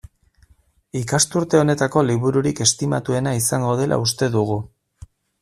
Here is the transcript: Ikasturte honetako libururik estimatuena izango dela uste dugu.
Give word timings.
Ikasturte 1.01 1.59
honetako 1.63 2.03
libururik 2.07 2.63
estimatuena 2.67 3.35
izango 3.43 3.77
dela 3.83 4.01
uste 4.07 4.33
dugu. 4.39 4.59